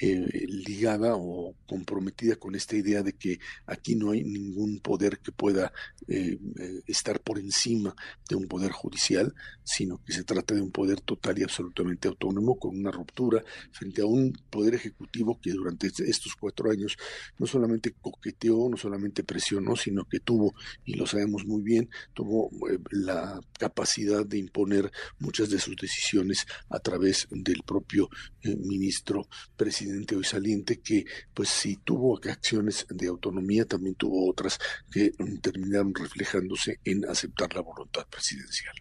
eh, 0.00 0.46
ligada 0.48 1.14
o 1.16 1.54
comprometida 1.66 2.36
con 2.36 2.54
esta 2.54 2.76
idea 2.76 3.02
de 3.02 3.14
que 3.14 3.38
aquí 3.66 3.94
no 3.96 4.10
hay 4.10 4.22
ningún 4.22 4.80
poder 4.80 5.18
que 5.18 5.32
pueda 5.32 5.72
eh, 6.08 6.38
eh, 6.60 6.82
estar 6.86 7.20
por 7.20 7.38
encima 7.38 7.94
de 8.28 8.36
un 8.36 8.46
poder 8.46 8.72
judicial, 8.72 9.34
sino 9.62 10.02
que 10.04 10.12
se 10.12 10.24
trata 10.24 10.54
de 10.54 10.62
un 10.62 10.70
poder 10.70 11.00
total 11.00 11.38
y 11.38 11.42
absolutamente 11.42 12.08
autónomo 12.08 12.58
con 12.58 12.78
una 12.78 12.90
ruptura 12.90 13.42
frente 13.72 14.02
a 14.02 14.06
un 14.06 14.32
poder 14.50 14.74
ejecutivo 14.74 15.38
que 15.40 15.52
durante 15.52 15.86
estos 15.86 16.34
cuatro 16.38 16.70
años 16.70 16.96
no 17.38 17.46
solamente 17.46 17.94
coqueteó, 18.00 18.68
no 18.68 18.76
solamente 18.76 19.24
presionó, 19.24 19.76
sino 19.76 20.04
que 20.04 20.20
tuvo, 20.20 20.54
y 20.84 20.94
lo 20.94 21.06
sabemos 21.06 21.44
muy 21.46 21.62
bien, 21.62 21.88
tuvo 22.12 22.50
la 22.90 23.40
capacidad 23.58 24.26
de 24.26 24.38
imponer 24.38 24.90
muchas 25.18 25.50
de 25.50 25.58
sus 25.58 25.76
decisiones 25.76 26.46
a 26.68 26.78
través 26.78 27.26
del 27.30 27.62
propio 27.64 28.08
ministro 28.42 29.28
presidente 29.56 30.16
hoy 30.16 30.24
saliente 30.24 30.80
que 30.80 31.04
pues 31.32 31.48
si 31.48 31.76
tuvo 31.76 32.18
acciones 32.18 32.86
de 32.88 33.08
autonomía, 33.08 33.64
también 33.64 33.94
tuvo 33.94 34.28
otras 34.30 34.58
que 34.90 35.12
mm, 35.18 35.36
terminaron 35.38 35.94
reflejándose 35.94 36.80
en 36.84 37.08
aceptar 37.08 37.54
la 37.54 37.62
voluntad 37.62 38.06
presidencial. 38.08 38.74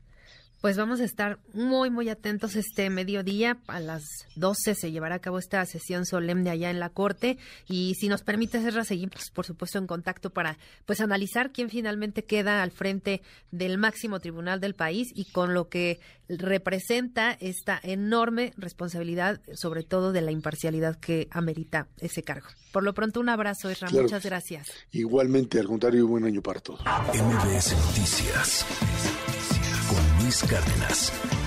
Pues 0.63 0.77
vamos 0.77 1.01
a 1.01 1.03
estar 1.03 1.39
muy, 1.53 1.89
muy 1.89 2.08
atentos 2.08 2.55
este 2.55 2.89
mediodía. 2.89 3.58
A 3.67 3.82
las 3.82 4.05
12 4.38 4.75
se 4.75 4.93
llevará 4.93 5.15
a 5.15 5.20
cabo 5.20 5.38
esta 5.38 5.65
sesión 5.65 6.05
solemne 6.05 6.51
allá 6.51 6.70
en 6.70 6.79
la 6.79 6.88
Corte. 6.88 7.38
Y 7.67 7.96
si 7.96 8.08
nos 8.08 8.22
permite, 8.22 8.62
Serra, 8.62 8.86
seguimos, 8.86 9.29
por 9.34 9.46
supuesto, 9.46 9.77
en 9.77 9.88
contacto 9.88 10.29
para 10.29 10.58
pues 10.86 11.01
analizar 11.01 11.51
quién 11.51 11.70
finalmente 11.70 12.24
queda 12.24 12.63
al 12.63 12.72
frente 12.72 13.22
del 13.51 13.77
máximo 13.77 14.22
tribunal 14.22 14.62
del 14.62 14.73
país 14.73 15.10
y 15.13 15.26
con 15.26 15.54
lo 15.54 15.67
que 15.67 15.99
representa 16.30 17.34
esta 17.41 17.78
enorme 17.84 18.54
responsabilidad, 18.56 19.41
sobre 19.56 19.84
todo 19.84 20.13
de 20.13 20.21
la 20.21 20.32
imparcialidad 20.32 20.97
que 20.97 21.28
amerita 21.32 21.89
ese 21.99 22.23
cargo. 22.23 22.47
Por 22.71 22.84
lo 22.84 22.93
pronto, 22.93 23.19
un 23.19 23.28
abrazo, 23.28 23.69
Esra. 23.69 23.89
Muchas 23.89 24.23
gracias. 24.23 24.71
Igualmente, 24.93 25.60
al 25.60 25.67
contrario, 25.67 26.08
buen 26.08 26.23
año 26.23 26.41
para 26.41 26.62
todos. 26.62 26.80
MBS 26.86 27.76
Noticias 27.76 28.65
Cárdenas. 30.41 31.42